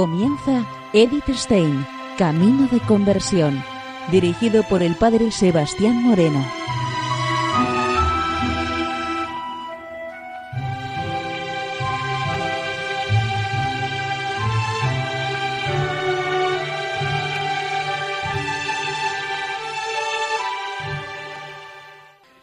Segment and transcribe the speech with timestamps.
[0.00, 0.64] Comienza
[0.94, 1.86] Edith Stein,
[2.16, 3.62] Camino de Conversión,
[4.10, 6.42] dirigido por el padre Sebastián Moreno.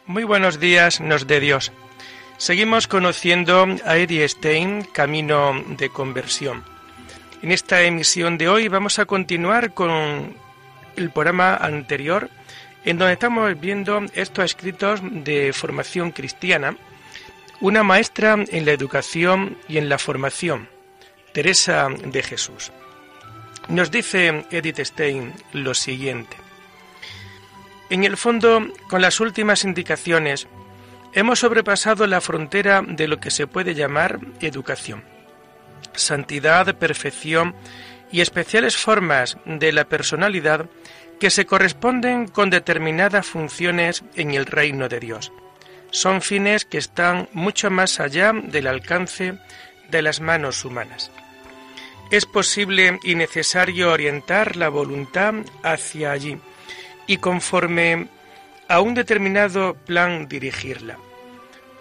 [0.06, 1.72] Muy buenos días, nos de Dios.
[2.38, 6.77] Seguimos conociendo a Edith Stein, Camino de Conversión.
[7.48, 10.36] En esta emisión de hoy vamos a continuar con
[10.98, 12.30] el programa anterior,
[12.84, 16.76] en donde estamos viendo estos escritos de formación cristiana,
[17.62, 20.68] una maestra en la educación y en la formación,
[21.32, 22.74] Teresa de Jesús.
[23.70, 26.36] Nos dice Edith Stein lo siguiente.
[27.90, 30.50] En el fondo, con las últimas indicaciones,
[31.14, 35.16] hemos sobrepasado la frontera de lo que se puede llamar educación
[35.94, 37.56] santidad, perfección
[38.12, 40.70] y especiales formas de la personalidad
[41.20, 45.32] que se corresponden con determinadas funciones en el reino de Dios.
[45.90, 49.38] Son fines que están mucho más allá del alcance
[49.90, 51.12] de las manos humanas.
[52.12, 56.38] Es posible y necesario orientar la voluntad hacia allí
[57.06, 58.08] y conforme
[58.68, 60.98] a un determinado plan dirigirla.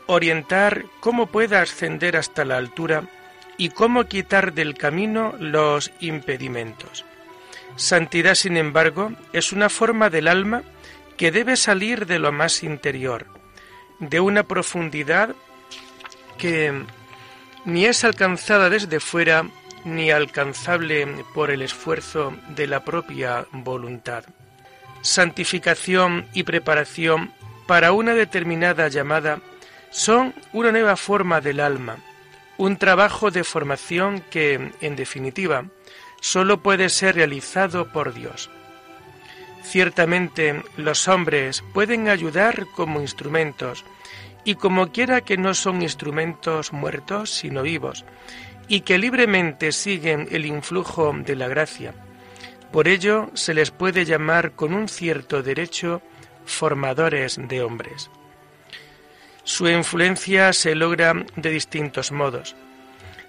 [0.06, 3.04] Orientar cómo pueda ascender hasta la altura
[3.58, 7.04] y cómo quitar del camino los impedimentos.
[7.76, 10.62] Santidad, sin embargo, es una forma del alma
[11.16, 13.26] que debe salir de lo más interior,
[13.98, 15.34] de una profundidad
[16.38, 16.84] que
[17.64, 19.46] ni es alcanzada desde fuera
[19.84, 24.24] ni alcanzable por el esfuerzo de la propia voluntad.
[25.02, 27.32] Santificación y preparación
[27.66, 29.40] para una determinada llamada
[29.90, 31.98] son una nueva forma del alma,
[32.58, 35.66] un trabajo de formación que, en definitiva,
[36.20, 38.50] sólo puede ser realizado por Dios.
[39.62, 43.84] Ciertamente los hombres pueden ayudar como instrumentos,
[44.44, 48.04] y como quiera que no son instrumentos muertos, sino vivos,
[48.68, 51.94] y que libremente siguen el influjo de la gracia.
[52.70, 56.00] Por ello se les puede llamar con un cierto derecho
[56.44, 58.08] formadores de hombres.
[59.56, 62.54] Su influencia se logra de distintos modos.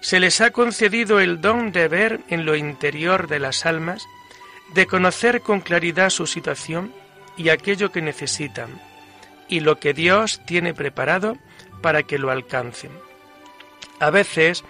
[0.00, 4.04] Se les ha concedido el don de ver en lo interior de las almas,
[4.74, 6.92] de conocer con claridad su situación
[7.38, 8.68] y aquello que necesitan,
[9.48, 11.38] y lo que Dios tiene preparado
[11.80, 12.92] para que lo alcancen.
[13.98, 14.64] A veces,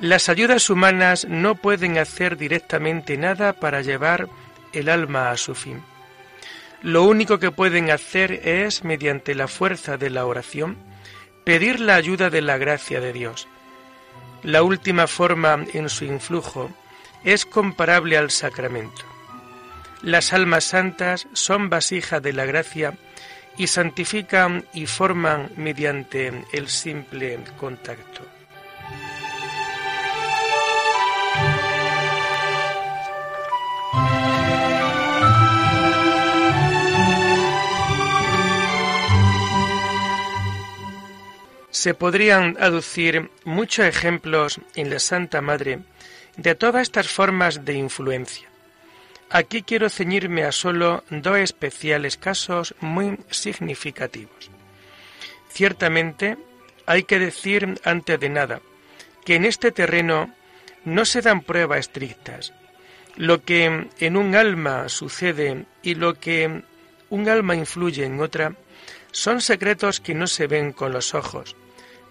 [0.00, 4.28] las ayudas humanas no pueden hacer directamente nada para llevar
[4.72, 5.80] el alma a su fin.
[6.82, 10.92] Lo único que pueden hacer es, mediante la fuerza de la oración,
[11.44, 13.48] pedir la ayuda de la gracia de Dios.
[14.42, 16.70] La última forma en su influjo
[17.22, 19.02] es comparable al sacramento.
[20.02, 22.94] Las almas santas son vasija de la gracia
[23.56, 28.33] y santifican y forman mediante el simple contacto.
[41.84, 45.80] Se podrían aducir muchos ejemplos en la Santa Madre
[46.38, 48.48] de todas estas formas de influencia.
[49.28, 54.50] Aquí quiero ceñirme a solo dos especiales casos muy significativos.
[55.50, 56.38] Ciertamente,
[56.86, 58.62] hay que decir antes de nada
[59.26, 60.32] que en este terreno
[60.86, 62.54] no se dan pruebas estrictas.
[63.14, 66.62] Lo que en un alma sucede y lo que
[67.10, 68.54] un alma influye en otra
[69.12, 71.54] son secretos que no se ven con los ojos,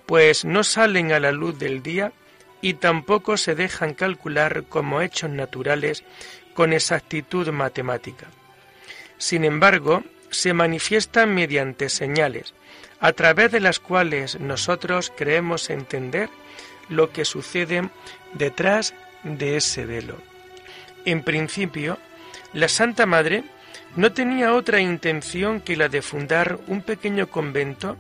[0.06, 2.12] pues no salen a la luz del día
[2.62, 6.04] y tampoco se dejan calcular como hechos naturales
[6.54, 8.28] con exactitud matemática.
[9.18, 12.54] Sin embargo, se manifiestan mediante señales,
[13.00, 16.30] a través de las cuales nosotros creemos entender
[16.90, 17.90] lo que sucede
[18.34, 20.18] detrás de ese velo.
[21.06, 21.98] En principio,
[22.54, 23.44] la Santa Madre
[23.96, 27.98] no tenía otra intención que la de fundar un pequeño convento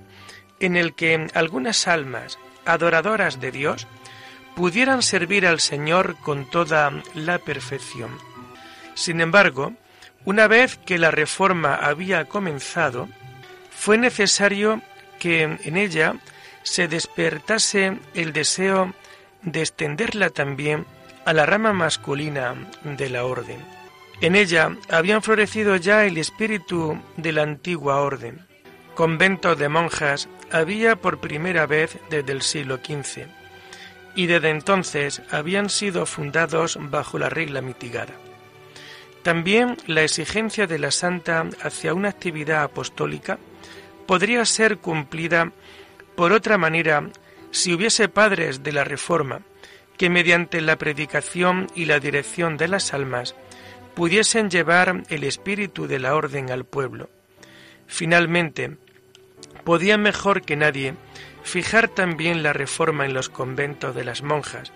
[0.66, 3.88] en el que algunas almas adoradoras de Dios
[4.56, 8.12] pudieran servir al Señor con toda la perfección.
[8.94, 9.74] Sin embargo,
[10.26, 13.10] una vez que la reforma había comenzado,
[13.72, 14.82] fue necesario
[15.20, 16.16] que en ella
[16.64, 18.94] se despertase el deseo
[19.42, 20.86] de extenderla también
[21.26, 23.60] a la rama masculina de la orden.
[24.22, 28.46] En ella habían florecido ya el espíritu de la antigua orden,
[28.96, 33.28] conventos de monjas había por primera vez desde el siglo XV,
[34.16, 38.14] y desde entonces habían sido fundados bajo la regla mitigada.
[39.24, 43.40] También la exigencia de la santa hacia una actividad apostólica
[44.06, 45.52] podría ser cumplida
[46.16, 47.10] por otra manera
[47.52, 49.42] si hubiese padres de la Reforma
[49.98, 53.36] que mediante la predicación y la dirección de las almas
[53.96, 57.10] pudiesen llevar el espíritu de la orden al pueblo.
[57.88, 58.78] Finalmente,
[59.64, 60.96] podían mejor que nadie
[61.44, 64.72] fijar también la reforma en los conventos de las monjas,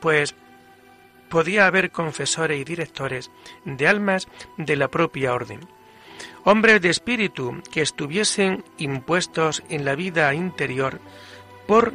[0.00, 0.34] pues
[1.28, 3.30] podía haber confesores y directores
[3.64, 4.28] de almas
[4.58, 5.60] de la propia orden,
[6.44, 11.00] hombres de espíritu que estuviesen impuestos en la vida interior
[11.66, 11.94] por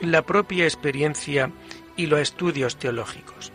[0.00, 1.50] la propia experiencia
[1.96, 3.52] y los estudios teológicos.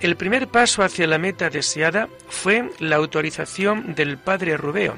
[0.00, 4.96] El primer paso hacia la meta deseada fue la autorización del padre Rubeo,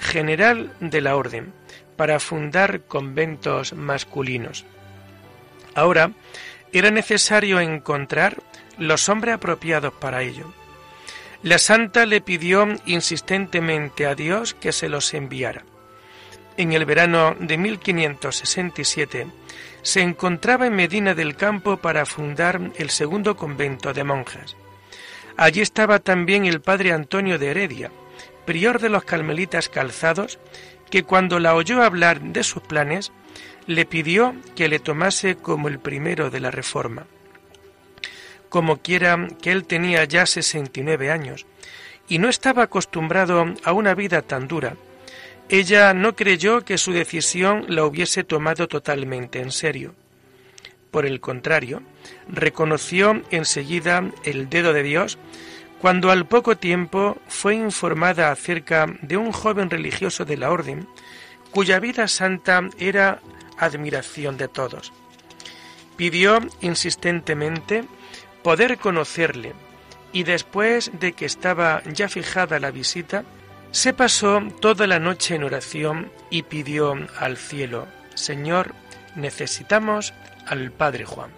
[0.00, 1.52] general de la orden,
[1.96, 4.64] para fundar conventos masculinos.
[5.74, 6.12] Ahora
[6.72, 8.42] era necesario encontrar
[8.78, 10.52] los hombres apropiados para ello.
[11.42, 15.64] La santa le pidió insistentemente a Dios que se los enviara.
[16.56, 19.26] En el verano de 1567
[19.82, 24.56] se encontraba en Medina del Campo para fundar el segundo convento de monjas.
[25.36, 27.90] Allí estaba también el padre Antonio de Heredia,
[28.50, 30.40] prior de los carmelitas calzados,
[30.90, 33.12] que cuando la oyó hablar de sus planes,
[33.68, 37.06] le pidió que le tomase como el primero de la reforma.
[38.48, 41.46] Como quiera que él tenía ya 69 años
[42.08, 44.74] y no estaba acostumbrado a una vida tan dura,
[45.48, 49.94] ella no creyó que su decisión la hubiese tomado totalmente en serio.
[50.90, 51.82] Por el contrario,
[52.28, 55.18] reconoció enseguida el dedo de Dios
[55.80, 60.86] cuando al poco tiempo fue informada acerca de un joven religioso de la orden,
[61.50, 63.20] cuya vida santa era
[63.56, 64.92] admiración de todos.
[65.96, 67.84] Pidió insistentemente
[68.42, 69.54] poder conocerle
[70.12, 73.24] y después de que estaba ya fijada la visita,
[73.70, 78.74] se pasó toda la noche en oración y pidió al cielo, Señor,
[79.14, 80.12] necesitamos
[80.46, 81.30] al Padre Juan.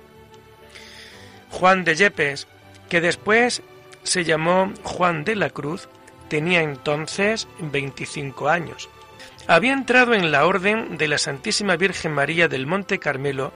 [1.50, 2.48] Juan de Yepes,
[2.88, 3.62] que después
[4.02, 5.88] se llamó Juan de la Cruz,
[6.28, 8.88] tenía entonces 25 años.
[9.46, 13.52] Había entrado en la orden de la Santísima Virgen María del Monte Carmelo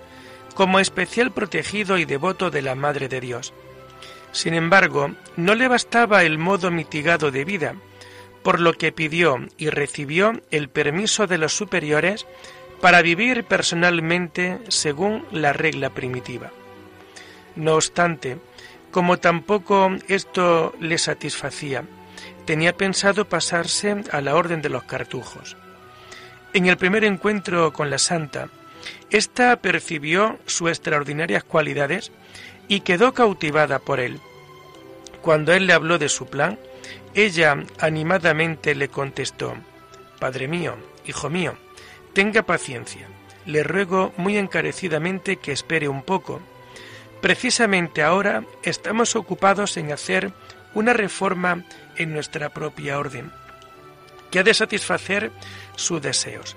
[0.54, 3.52] como especial protegido y devoto de la Madre de Dios.
[4.32, 7.74] Sin embargo, no le bastaba el modo mitigado de vida,
[8.42, 12.26] por lo que pidió y recibió el permiso de los superiores
[12.80, 16.52] para vivir personalmente según la regla primitiva.
[17.54, 18.38] No obstante,
[18.96, 21.84] como tampoco esto le satisfacía,
[22.46, 25.54] tenía pensado pasarse a la orden de los cartujos.
[26.54, 28.48] En el primer encuentro con la santa,
[29.10, 32.10] ésta percibió sus extraordinarias cualidades
[32.68, 34.18] y quedó cautivada por él.
[35.20, 36.58] Cuando él le habló de su plan,
[37.12, 39.56] ella animadamente le contestó,
[40.18, 40.74] Padre mío,
[41.04, 41.54] hijo mío,
[42.14, 43.06] tenga paciencia.
[43.44, 46.40] Le ruego muy encarecidamente que espere un poco.
[47.20, 50.32] Precisamente ahora estamos ocupados en hacer
[50.74, 51.64] una reforma
[51.96, 53.32] en nuestra propia orden,
[54.30, 55.32] que ha de satisfacer
[55.74, 56.56] sus deseos.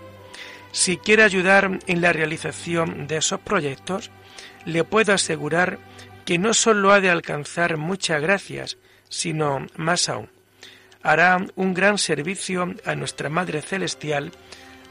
[0.72, 4.12] Si quiere ayudar en la realización de esos proyectos,
[4.66, 5.80] le puedo asegurar
[6.26, 10.30] que no sólo ha de alcanzar muchas gracias, sino más aún,
[11.02, 14.32] hará un gran servicio a nuestra Madre Celestial,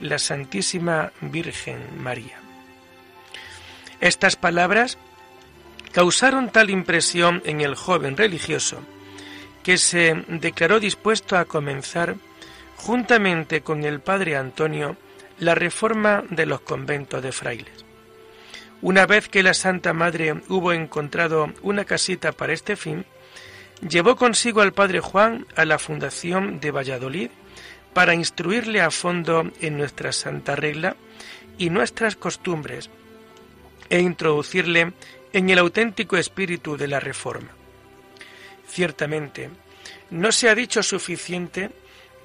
[0.00, 2.40] la Santísima Virgen María.
[4.00, 4.98] Estas palabras
[5.92, 8.80] causaron tal impresión en el joven religioso
[9.62, 12.16] que se declaró dispuesto a comenzar,
[12.76, 14.96] juntamente con el padre Antonio,
[15.40, 17.84] la reforma de los conventos de frailes.
[18.80, 23.04] Una vez que la Santa Madre hubo encontrado una casita para este fin,
[23.86, 27.30] llevó consigo al padre Juan a la Fundación de Valladolid
[27.92, 30.96] para instruirle a fondo en nuestra santa regla
[31.58, 32.88] y nuestras costumbres
[33.90, 34.92] e introducirle
[35.32, 37.50] en el auténtico espíritu de la Reforma.
[38.66, 39.50] Ciertamente,
[40.10, 41.70] no se ha dicho suficiente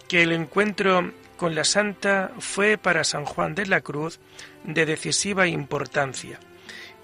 [0.08, 4.20] que el encuentro con la Santa fue para San Juan de la Cruz
[4.64, 6.40] de decisiva importancia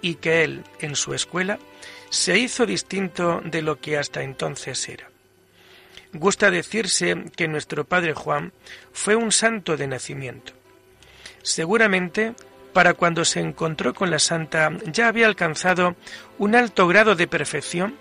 [0.01, 1.59] y que él, en su escuela,
[2.09, 5.09] se hizo distinto de lo que hasta entonces era.
[6.13, 8.51] Gusta decirse que nuestro Padre Juan
[8.93, 10.53] fue un santo de nacimiento.
[11.43, 12.33] Seguramente,
[12.73, 15.95] para cuando se encontró con la Santa, ya había alcanzado
[16.37, 17.95] un alto grado de perfección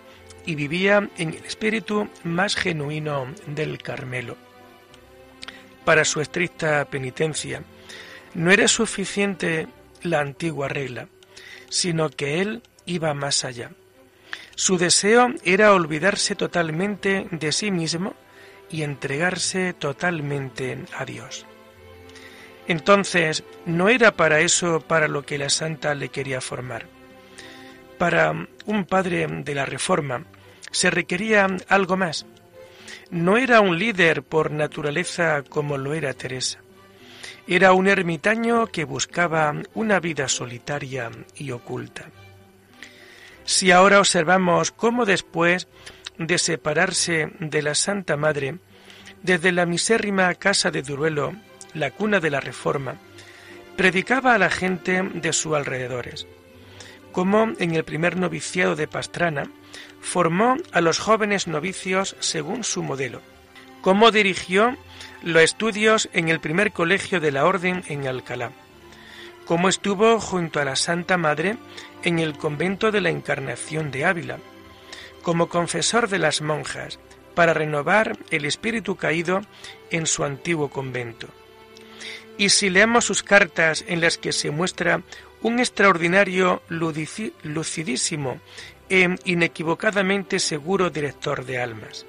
[0.47, 4.37] y vivía en el espíritu más genuino del Carmelo.
[5.85, 7.63] Para su estricta penitencia,
[8.35, 9.69] no era suficiente
[10.03, 11.09] la antigua regla,
[11.69, 13.71] sino que él iba más allá.
[14.55, 18.15] Su deseo era olvidarse totalmente de sí mismo
[18.71, 21.47] y entregarse totalmente a Dios.
[22.69, 26.87] Entonces, no era para eso para lo que la santa le quería formar.
[27.97, 30.25] Para un padre de la Reforma
[30.71, 32.27] se requería algo más.
[33.11, 36.61] No era un líder por naturaleza como lo era Teresa.
[37.47, 42.11] Era un ermitaño que buscaba una vida solitaria y oculta.
[43.45, 45.69] Si ahora observamos cómo después
[46.19, 48.59] de separarse de la Santa Madre,
[49.23, 51.35] desde la misérrima casa de Duruelo,
[51.75, 52.97] la cuna de la Reforma,
[53.77, 56.27] predicaba a la gente de sus alrededores,
[57.13, 59.51] como en el primer noviciado de Pastrana
[60.01, 63.23] formó a los jóvenes novicios según su modelo,
[63.81, 64.77] cómo dirigió
[65.23, 68.53] los estudios en el primer colegio de la Orden en Alcalá,
[69.45, 71.57] cómo estuvo junto a la Santa Madre
[72.03, 74.39] en el convento de la Encarnación de Ávila,
[75.23, 76.99] como confesor de las monjas,
[77.35, 79.41] para renovar el espíritu caído
[79.91, 81.29] en su antiguo convento.
[82.37, 85.03] Y si leemos sus cartas en las que se muestra
[85.43, 88.41] un extraordinario, lucidísimo
[88.89, 92.07] e inequivocadamente seguro director de almas.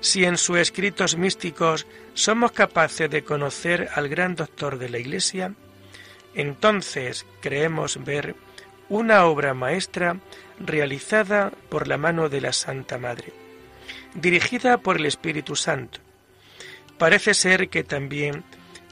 [0.00, 5.54] Si en sus escritos místicos somos capaces de conocer al gran doctor de la Iglesia,
[6.34, 8.36] entonces creemos ver
[8.88, 10.20] una obra maestra
[10.60, 13.32] realizada por la mano de la Santa Madre,
[14.14, 16.00] dirigida por el Espíritu Santo.
[16.98, 18.44] Parece ser que también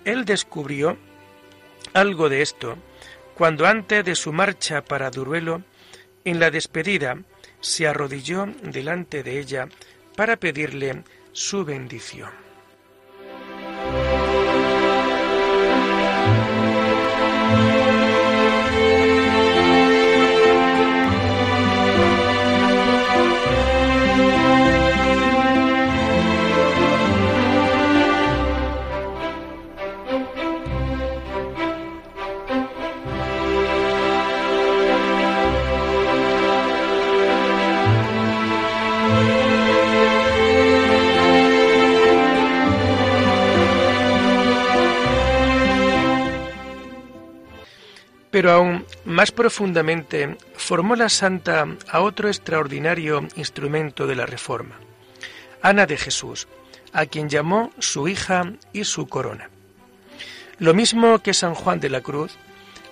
[0.05, 0.97] él descubrió
[1.93, 2.77] algo de esto
[3.35, 5.63] cuando antes de su marcha para Duruelo,
[6.25, 7.19] en la despedida,
[7.61, 9.69] se arrodilló delante de ella
[10.17, 12.31] para pedirle su bendición.
[48.45, 54.79] Pero aún más profundamente formó la santa a otro extraordinario instrumento de la Reforma,
[55.63, 56.47] Ana de Jesús,
[56.93, 59.49] a quien llamó su hija y su corona.
[60.59, 62.37] Lo mismo que San Juan de la Cruz,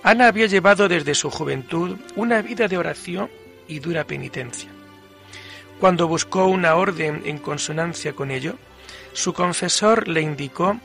[0.01, 3.29] Ana había llevado desde su juventud una vida de oración
[3.67, 4.71] y dura penitencia.
[5.79, 8.57] Cuando buscó una orden en consonancia con ello,
[9.13, 10.79] su confesor le indicó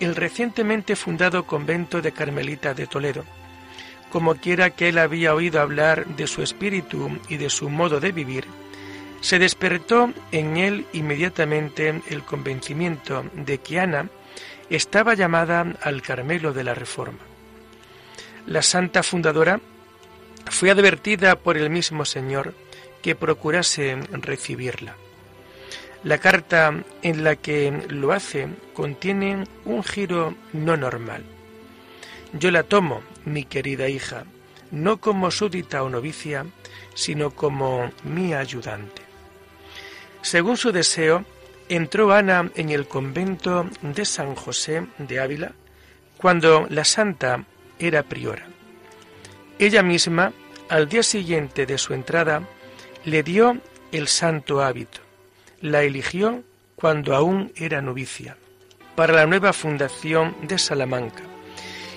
[0.00, 3.24] el recientemente fundado convento de Carmelita de Toledo,
[4.10, 8.12] como quiera que él había oído hablar de su espíritu y de su modo de
[8.12, 8.44] vivir,
[9.20, 14.08] se despertó en él inmediatamente el convencimiento de que Ana
[14.68, 17.18] estaba llamada al Carmelo de la Reforma.
[18.46, 19.60] La santa fundadora
[20.46, 22.54] fue advertida por el mismo Señor
[23.02, 24.96] que procurase recibirla.
[26.02, 31.24] La carta en la que lo hace contiene un giro no normal.
[32.32, 34.24] Yo la tomo, mi querida hija,
[34.70, 36.46] no como súdita o novicia,
[36.94, 39.02] sino como mi ayudante.
[40.22, 41.24] Según su deseo,
[41.68, 45.52] entró Ana en el convento de San José de Ávila
[46.18, 47.44] cuando la santa
[47.78, 48.46] era priora.
[49.58, 50.32] Ella misma,
[50.68, 52.42] al día siguiente de su entrada,
[53.04, 53.58] le dio
[53.90, 55.00] el santo hábito.
[55.60, 56.44] La eligió
[56.76, 58.36] cuando aún era novicia,
[58.94, 61.29] para la nueva fundación de Salamanca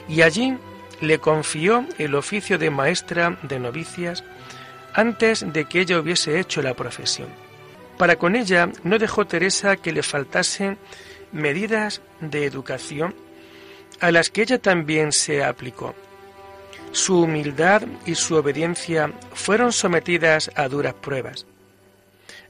[0.07, 0.57] y allí
[1.01, 4.23] le confió el oficio de maestra de novicias
[4.93, 7.29] antes de que ella hubiese hecho la profesión.
[7.97, 10.77] Para con ella no dejó Teresa que le faltasen
[11.31, 13.15] medidas de educación
[13.99, 15.95] a las que ella también se aplicó.
[16.91, 21.45] Su humildad y su obediencia fueron sometidas a duras pruebas.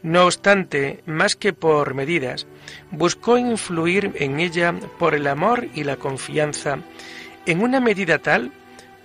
[0.01, 2.45] No obstante, más que por medidas,
[2.91, 6.79] buscó influir en ella por el amor y la confianza
[7.45, 8.51] en una medida tal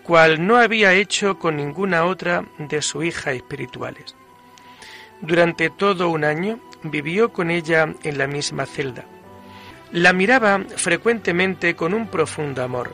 [0.02, 4.14] cual no había hecho con ninguna otra de sus hijas espirituales.
[5.20, 9.04] Durante todo un año vivió con ella en la misma celda.
[9.92, 12.92] La miraba frecuentemente con un profundo amor.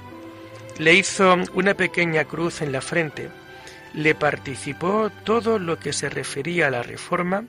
[0.78, 3.28] Le hizo una pequeña cruz en la frente,
[3.92, 7.44] le participó todo lo que se refería a la reforma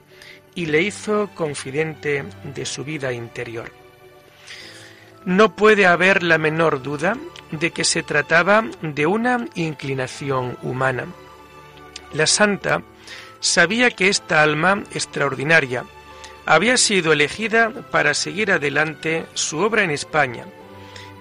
[0.53, 3.71] y le hizo confidente de su vida interior.
[5.25, 7.17] No puede haber la menor duda
[7.49, 11.05] de que se trataba de una inclinación humana.
[12.13, 12.83] La santa
[13.39, 15.83] sabía que esta alma extraordinaria
[16.45, 20.45] había sido elegida para seguir adelante su obra en España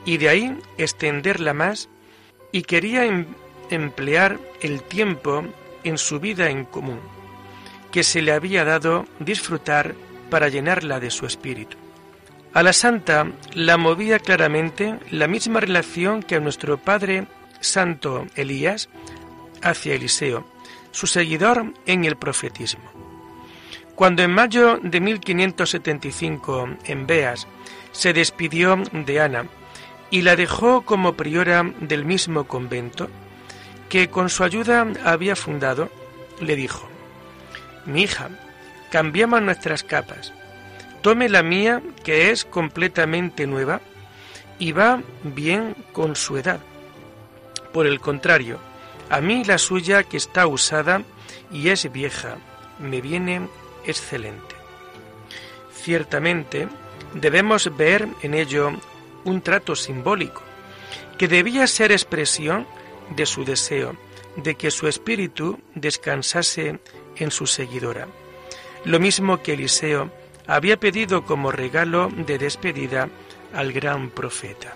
[0.04, 1.88] y de ahí extenderla más
[2.52, 3.26] y quería em,
[3.70, 5.44] emplear el tiempo
[5.82, 7.00] en su vida en común,
[7.90, 9.94] que se le había dado disfrutar
[10.28, 11.83] para llenarla de su espíritu.
[12.54, 17.26] A la santa la movía claramente la misma relación que a nuestro padre
[17.58, 18.88] santo Elías
[19.60, 20.46] hacia Eliseo,
[20.92, 22.84] su seguidor en el profetismo.
[23.96, 27.48] Cuando en mayo de 1575 en Beas
[27.90, 29.46] se despidió de Ana
[30.10, 33.08] y la dejó como priora del mismo convento
[33.88, 35.90] que con su ayuda había fundado,
[36.40, 36.88] le dijo,
[37.84, 38.30] Mi hija,
[38.92, 40.32] cambiamos nuestras capas,
[41.04, 43.82] tome la mía que es completamente nueva
[44.58, 46.60] y va bien con su edad.
[47.74, 48.58] Por el contrario,
[49.10, 51.02] a mí la suya que está usada
[51.52, 52.38] y es vieja,
[52.78, 53.46] me viene
[53.84, 54.54] excelente.
[55.74, 56.68] Ciertamente,
[57.12, 58.72] debemos ver en ello
[59.24, 60.40] un trato simbólico,
[61.18, 62.66] que debía ser expresión
[63.14, 63.94] de su deseo
[64.36, 66.78] de que su espíritu descansase
[67.16, 68.08] en su seguidora,
[68.86, 70.10] lo mismo que Eliseo
[70.46, 73.08] había pedido como regalo de despedida
[73.52, 74.74] al gran profeta.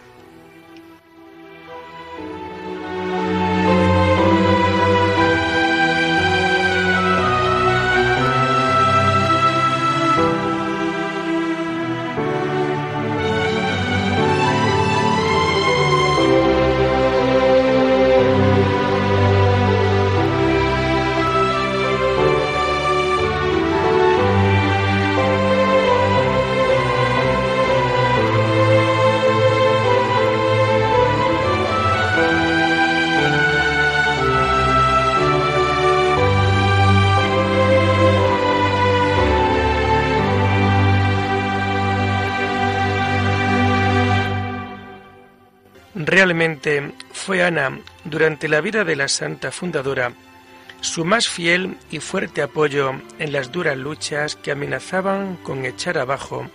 [46.18, 50.14] Realmente fue Ana, durante la vida de la santa fundadora,
[50.80, 56.50] su más fiel y fuerte apoyo en las duras luchas que amenazaban con echar abajo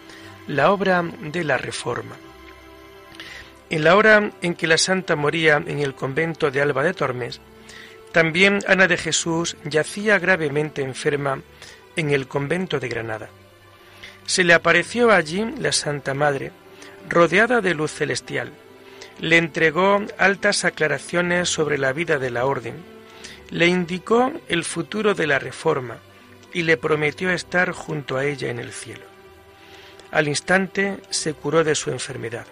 [0.47, 2.17] la obra de la Reforma.
[3.69, 7.39] En la hora en que la santa moría en el convento de Alba de Tormes,
[8.11, 11.41] también Ana de Jesús yacía gravemente enferma
[11.95, 13.29] en el convento de Granada.
[14.25, 16.51] Se le apareció allí la Santa Madre,
[17.07, 18.51] rodeada de luz celestial,
[19.19, 22.75] le entregó altas aclaraciones sobre la vida de la orden,
[23.49, 25.97] le indicó el futuro de la reforma
[26.53, 29.05] y le prometió estar junto a ella en el cielo.
[30.11, 32.45] Al instante se curó de su enfermedad.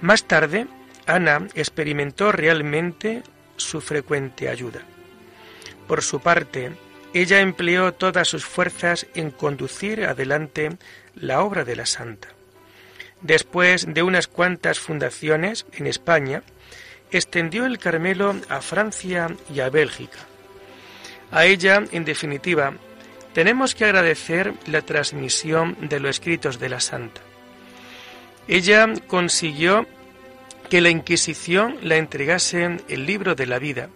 [0.00, 0.66] Más tarde,
[1.06, 3.22] Ana experimentó realmente
[3.56, 4.80] su frecuente ayuda.
[5.86, 6.72] Por su parte,
[7.14, 10.76] ella empleó todas sus fuerzas en conducir adelante
[11.14, 12.35] la obra de la santa.
[13.26, 16.44] Después de unas cuantas fundaciones en España,
[17.10, 20.18] extendió el Carmelo a Francia y a Bélgica.
[21.32, 22.74] A ella, en definitiva,
[23.32, 27.20] tenemos que agradecer la transmisión de los escritos de la Santa.
[28.46, 29.88] Ella consiguió
[30.70, 33.88] que la Inquisición la entregase el libro de la vida,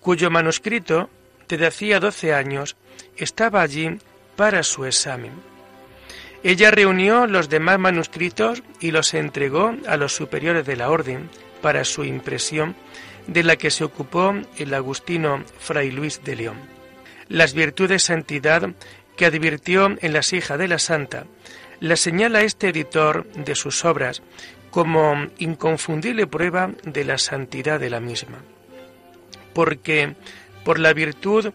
[0.00, 1.08] cuyo manuscrito,
[1.48, 2.74] desde hacía doce años,
[3.16, 3.98] estaba allí
[4.34, 5.55] para su examen.
[6.46, 11.28] Ella reunió los demás manuscritos y los entregó a los superiores de la orden
[11.60, 12.76] para su impresión,
[13.26, 16.58] de la que se ocupó el agustino Fray Luis de León.
[17.28, 18.70] Las virtudes de santidad
[19.16, 21.26] que advirtió en las hijas de la santa
[21.80, 24.22] la señala este editor de sus obras
[24.70, 28.38] como inconfundible prueba de la santidad de la misma.
[29.52, 30.14] Porque
[30.64, 31.52] por la virtud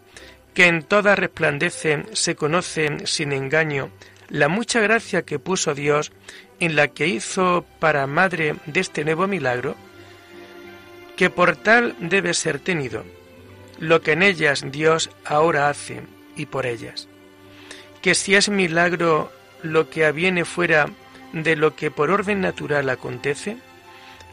[0.53, 3.89] que en toda resplandece se conoce sin engaño
[4.31, 6.13] la mucha gracia que puso Dios
[6.61, 9.75] en la que hizo para madre de este nuevo milagro,
[11.17, 13.03] que por tal debe ser tenido,
[13.77, 16.03] lo que en ellas Dios ahora hace
[16.37, 17.09] y por ellas,
[18.01, 19.31] que si es milagro
[19.63, 20.87] lo que aviene fuera
[21.33, 23.57] de lo que por orden natural acontece,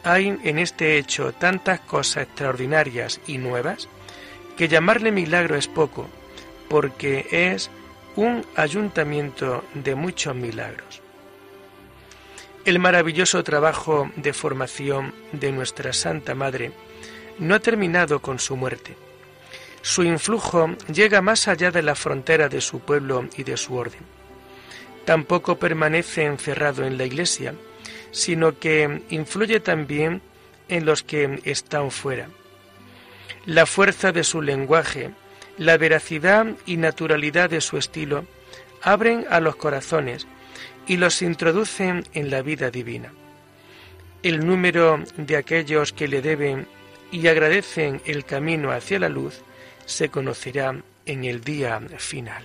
[0.05, 3.89] hay en este hecho tantas cosas extraordinarias y nuevas,
[4.57, 6.09] que llamarle milagro es poco,
[6.69, 7.69] porque es
[8.19, 11.01] un ayuntamiento de muchos milagros.
[12.65, 16.73] El maravilloso trabajo de formación de nuestra Santa Madre
[17.39, 18.97] no ha terminado con su muerte.
[19.83, 24.01] Su influjo llega más allá de la frontera de su pueblo y de su orden.
[25.05, 27.55] Tampoco permanece encerrado en la Iglesia,
[28.11, 30.23] sino que influye también
[30.69, 32.29] en los que están fuera.
[33.47, 35.13] La fuerza de su lenguaje
[35.59, 38.25] la veracidad y naturalidad de su estilo
[38.83, 40.27] abren a los corazones
[40.87, 43.13] y los introducen en la vida divina.
[44.23, 46.67] El número de aquellos que le deben
[47.11, 49.43] y agradecen el camino hacia la luz
[49.85, 50.75] se conocerá
[51.07, 52.45] en el día final.